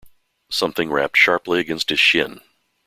[0.49, 2.41] Something rapped sharply against his shin.